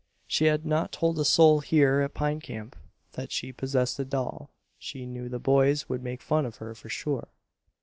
[0.25, 2.75] She had not told a soul here at Pine Camp
[3.11, 6.89] that she possessed a doll; she knew the boys would make fun of her for
[6.89, 7.27] sure.